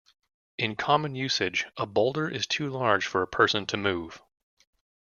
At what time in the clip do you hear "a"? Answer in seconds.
1.77-1.85, 3.21-3.27